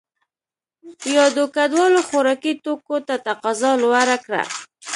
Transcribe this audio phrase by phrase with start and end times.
[1.15, 4.41] یادو کډوالو خوراکي توکو ته تقاضا لوړه کړه.